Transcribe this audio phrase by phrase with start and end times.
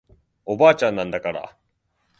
[0.47, 1.55] おばあちゃんなんだから